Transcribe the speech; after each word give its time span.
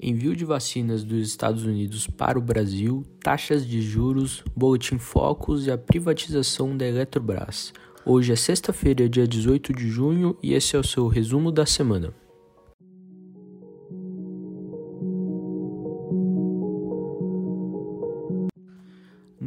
envio 0.00 0.36
de 0.36 0.44
vacinas 0.44 1.02
dos 1.02 1.26
Estados 1.26 1.64
Unidos 1.64 2.06
para 2.06 2.38
o 2.38 2.42
Brasil, 2.42 3.04
taxas 3.20 3.66
de 3.66 3.80
juros, 3.80 4.44
boletim 4.54 4.98
Focus 4.98 5.66
e 5.66 5.70
a 5.70 5.78
privatização 5.78 6.76
da 6.76 6.86
Eletrobras. 6.86 7.72
Hoje 8.04 8.32
é 8.32 8.36
sexta-feira, 8.36 9.08
dia 9.08 9.26
18 9.26 9.72
de 9.72 9.88
junho, 9.88 10.36
e 10.42 10.54
esse 10.54 10.76
é 10.76 10.78
o 10.78 10.84
seu 10.84 11.08
resumo 11.08 11.52
da 11.52 11.66
semana. 11.66 12.14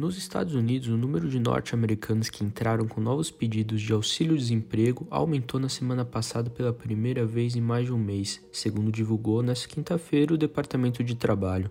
Nos 0.02 0.18
Estados 0.18 0.56
Unidos, 0.56 0.88
o 0.88 0.96
número 0.96 1.28
de 1.28 1.38
norte-americanos 1.38 2.28
que 2.28 2.42
entraram 2.42 2.88
com 2.88 3.00
novos 3.00 3.30
pedidos 3.30 3.80
de 3.80 3.92
auxílio-desemprego 3.92 5.06
aumentou 5.08 5.60
na 5.60 5.68
semana 5.68 6.04
passada 6.04 6.50
pela 6.50 6.72
primeira 6.72 7.24
vez 7.24 7.54
em 7.54 7.60
mais 7.60 7.86
de 7.86 7.92
um 7.92 7.98
mês, 7.98 8.44
segundo 8.50 8.90
divulgou 8.90 9.44
nesta 9.44 9.68
quinta-feira 9.68 10.34
o 10.34 10.36
Departamento 10.36 11.04
de 11.04 11.14
Trabalho. 11.14 11.70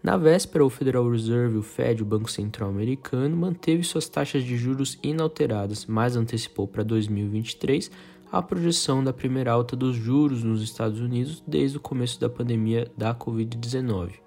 Na 0.00 0.16
véspera, 0.16 0.64
o 0.64 0.70
Federal 0.70 1.10
Reserve, 1.10 1.56
o 1.56 1.62
Fed, 1.64 2.00
o 2.00 2.06
Banco 2.06 2.30
Central 2.30 2.70
Americano, 2.70 3.36
manteve 3.36 3.82
suas 3.82 4.08
taxas 4.08 4.44
de 4.44 4.56
juros 4.56 4.96
inalteradas, 5.02 5.84
mas 5.84 6.14
antecipou 6.14 6.68
para 6.68 6.84
2023 6.84 7.90
a 8.30 8.40
projeção 8.40 9.02
da 9.02 9.12
primeira 9.12 9.50
alta 9.50 9.74
dos 9.74 9.96
juros 9.96 10.44
nos 10.44 10.62
Estados 10.62 11.00
Unidos 11.00 11.42
desde 11.44 11.76
o 11.76 11.80
começo 11.80 12.20
da 12.20 12.28
pandemia 12.28 12.88
da 12.96 13.12
Covid-19. 13.12 14.22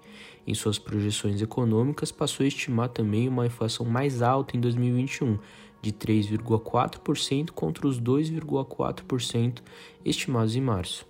Em 0.48 0.54
suas 0.54 0.78
projeções 0.78 1.42
econômicas, 1.42 2.10
passou 2.10 2.42
a 2.42 2.46
estimar 2.46 2.88
também 2.88 3.28
uma 3.28 3.44
inflação 3.44 3.84
mais 3.84 4.22
alta 4.22 4.56
em 4.56 4.60
2021, 4.60 5.36
de 5.82 5.92
3,4% 5.92 7.50
contra 7.50 7.86
os 7.86 8.00
2,4% 8.00 9.58
estimados 10.02 10.56
em 10.56 10.62
março. 10.62 11.06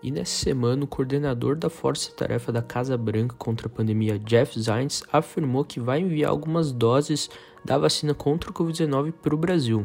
E 0.00 0.12
nessa 0.12 0.44
semana, 0.44 0.84
o 0.84 0.86
coordenador 0.86 1.56
da 1.56 1.68
Força 1.68 2.12
Tarefa 2.12 2.52
da 2.52 2.62
Casa 2.62 2.96
Branca 2.96 3.34
contra 3.36 3.66
a 3.66 3.70
pandemia, 3.70 4.16
Jeff 4.16 4.56
Zients, 4.56 5.02
afirmou 5.12 5.64
que 5.64 5.80
vai 5.80 5.98
enviar 5.98 6.30
algumas 6.30 6.70
doses 6.70 7.28
da 7.64 7.76
vacina 7.76 8.14
contra 8.14 8.48
o 8.48 8.54
Covid-19 8.54 9.10
para 9.10 9.34
o 9.34 9.38
Brasil. 9.38 9.84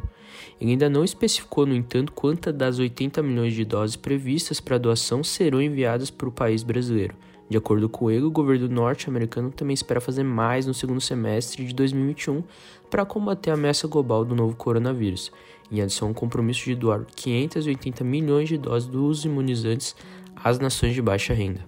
Ele 0.62 0.74
ainda 0.74 0.88
não 0.88 1.04
especificou, 1.04 1.66
no 1.66 1.74
entanto, 1.74 2.12
quantas 2.12 2.54
das 2.54 2.78
80 2.78 3.24
milhões 3.24 3.56
de 3.56 3.66
doses 3.66 3.96
previstas 3.96 4.60
para 4.60 4.78
doação 4.78 5.24
serão 5.24 5.60
enviadas 5.60 6.12
para 6.12 6.30
o 6.30 6.32
país 6.32 6.62
brasileiro. 6.62 7.16
De 7.50 7.58
acordo 7.58 7.90
com 7.90 8.12
ele, 8.12 8.26
o 8.26 8.32
governo 8.32 8.68
norte-americano 8.68 9.50
também 9.50 9.74
espera 9.74 10.00
fazer 10.00 10.24
mais 10.24 10.68
no 10.68 10.74
segundo 10.74 11.02
semestre 11.02 11.66
de 11.66 11.74
2021 11.74 12.44
para 12.92 13.04
combater 13.04 13.50
a 13.50 13.56
ameaça 13.56 13.88
global 13.88 14.24
do 14.24 14.36
novo 14.36 14.56
coronavírus, 14.56 15.32
em 15.72 15.82
adição 15.82 16.10
ao 16.10 16.14
compromisso 16.14 16.66
de 16.66 16.76
doar 16.76 17.04
580 17.16 18.04
milhões 18.04 18.48
de 18.48 18.58
doses 18.58 18.88
dos 18.88 19.26
imunizantes 19.26 19.96
às 20.36 20.60
nações 20.60 20.94
de 20.94 21.02
baixa 21.02 21.34
renda. 21.34 21.66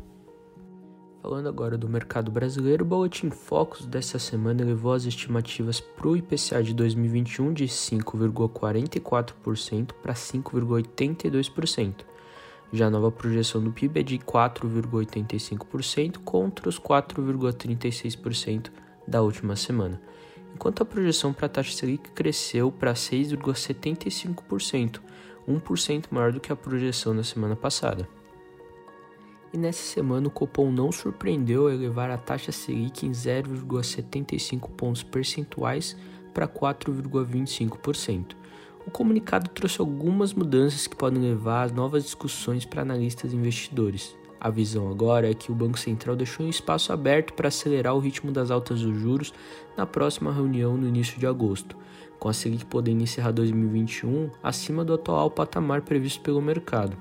Falando 1.22 1.50
agora 1.50 1.78
do 1.78 1.90
mercado 1.90 2.32
brasileiro, 2.32 2.84
o 2.84 2.88
Boletim 2.88 3.30
Focus 3.30 3.86
dessa 3.86 4.18
semana 4.18 4.62
elevou 4.62 4.94
as 4.94 5.06
estimativas 5.06 5.80
para 5.80 6.08
o 6.08 6.18
IPCA 6.18 6.64
de 6.64 6.74
2021 6.74 7.54
de 7.54 7.66
5,44% 7.66 9.92
para 10.02 10.14
5,82%. 10.14 12.11
Já 12.74 12.88
a 12.88 12.90
nova 12.90 13.12
projeção 13.12 13.62
do 13.62 13.70
PIB 13.72 14.00
é 14.00 14.04
de 14.04 14.18
4,85% 14.18 16.20
contra 16.20 16.70
os 16.70 16.80
4,36% 16.80 18.72
da 19.06 19.22
última 19.22 19.58
semana, 19.58 20.02
enquanto 20.56 20.82
a 20.82 20.86
projeção 20.86 21.34
para 21.34 21.48
a 21.48 21.50
taxa 21.50 21.76
Selic 21.76 22.12
cresceu 22.12 22.72
para 22.72 22.94
6,75%, 22.94 25.02
1% 25.48 26.06
maior 26.12 26.32
do 26.32 26.40
que 26.40 26.54
a 26.54 26.56
projeção 26.56 27.16
da 27.16 27.24
semana 27.24 27.58
passada. 27.58 28.08
E 29.54 29.58
nessa 29.58 29.84
semana 29.84 30.30
o 30.30 30.32
Copom 30.32 30.72
não 30.72 30.94
surpreendeu 30.94 31.68
a 31.68 31.74
elevar 31.74 32.10
a 32.10 32.18
taxa 32.18 32.54
Selic 32.54 33.06
em 33.06 33.12
0,75 33.12 34.70
pontos 34.70 35.04
percentuais 35.04 35.98
para 36.34 36.48
4,25%. 36.48 38.40
O 38.86 38.90
comunicado 38.90 39.50
trouxe 39.50 39.80
algumas 39.80 40.34
mudanças 40.34 40.88
que 40.88 40.96
podem 40.96 41.22
levar 41.22 41.70
a 41.70 41.74
novas 41.74 42.04
discussões 42.04 42.66
para 42.66 42.82
analistas 42.82 43.32
e 43.32 43.36
investidores. 43.36 44.16
A 44.40 44.50
visão 44.50 44.90
agora 44.90 45.30
é 45.30 45.36
que 45.36 45.52
o 45.52 45.56
Banco 45.56 45.78
Central 45.78 46.16
deixou 46.16 46.44
um 46.44 46.50
espaço 46.50 46.92
aberto 46.92 47.34
para 47.34 47.50
acelerar 47.50 47.96
o 47.96 48.00
ritmo 48.00 48.32
das 48.32 48.50
altas 48.50 48.82
dos 48.82 48.98
juros 48.98 49.32
na 49.78 49.86
próxima 49.86 50.34
reunião 50.34 50.76
no 50.76 50.88
início 50.88 51.20
de 51.20 51.28
agosto, 51.28 51.78
com 52.18 52.28
a 52.28 52.34
Selic 52.34 52.66
podendo 52.66 53.04
encerrar 53.04 53.32
2021 53.32 54.32
acima 54.42 54.84
do 54.84 54.96
atual 54.96 55.30
patamar 55.30 55.84
previsto 55.84 56.22
pelo 56.22 56.42
mercado. 56.42 56.98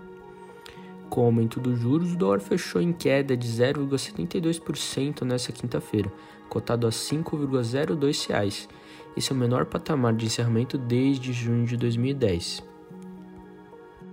Com 1.09 1.23
o 1.23 1.25
aumento 1.25 1.59
dos 1.59 1.79
juros, 1.79 2.13
o 2.13 2.17
dólar 2.17 2.41
fechou 2.41 2.81
em 2.83 2.93
queda 2.93 3.35
de 3.35 3.49
0,72% 3.49 5.23
nesta 5.23 5.51
quinta-feira, 5.51 6.13
cotado 6.49 6.87
a 6.87 6.91
R$ 6.91 6.97
5,02 6.97 8.69
esse 9.17 9.33
é 9.33 9.35
o 9.35 9.39
menor 9.39 9.67
patamar 9.67 10.15
de 10.15 10.27
encerramento 10.27 10.79
desde 10.79 11.33
junho 11.33 11.67
de 11.67 11.77
2010. 11.77 12.63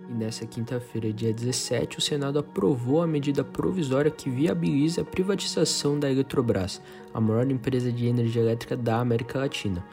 E 0.10 0.14
nessa 0.14 0.46
quinta-feira, 0.46 1.12
dia 1.12 1.34
17, 1.34 1.98
o 1.98 2.02
Senado 2.02 2.40
aprovou 2.40 3.02
a 3.02 3.08
medida 3.08 3.44
provisória 3.44 4.10
que 4.10 4.30
viabiliza 4.30 5.02
a 5.02 5.06
privatização 5.06 6.00
da 6.00 6.10
Eletrobras, 6.10 6.82
a 7.14 7.20
maior 7.20 7.50
empresa 7.52 7.92
de 7.92 8.08
energia 8.08 8.42
elétrica 8.42 8.76
da 8.78 9.00
América 9.00 9.40
Latina. 9.40 9.86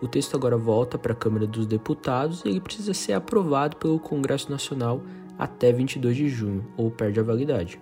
O 0.00 0.08
texto 0.08 0.36
agora 0.36 0.56
volta 0.56 0.98
para 0.98 1.12
a 1.12 1.16
Câmara 1.16 1.46
dos 1.46 1.66
Deputados 1.66 2.44
e 2.44 2.48
ele 2.48 2.60
precisa 2.60 2.92
ser 2.92 3.14
aprovado 3.14 3.76
pelo 3.76 3.98
Congresso 3.98 4.50
Nacional 4.50 5.02
até 5.38 5.72
22 5.72 6.16
de 6.16 6.28
junho, 6.28 6.66
ou 6.76 6.90
perde 6.90 7.18
a 7.18 7.22
validade. 7.22 7.80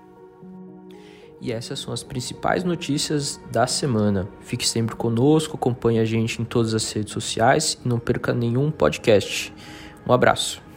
E 1.40 1.52
essas 1.52 1.78
são 1.78 1.92
as 1.92 2.02
principais 2.02 2.64
notícias 2.64 3.40
da 3.50 3.66
semana. 3.66 4.28
Fique 4.40 4.68
sempre 4.68 4.94
conosco, 4.94 5.56
acompanhe 5.56 5.98
a 5.98 6.04
gente 6.04 6.42
em 6.42 6.44
todas 6.44 6.74
as 6.74 6.90
redes 6.92 7.12
sociais 7.12 7.78
e 7.84 7.88
não 7.88 7.98
perca 7.98 8.34
nenhum 8.34 8.70
podcast. 8.70 9.52
Um 10.06 10.12
abraço. 10.12 10.69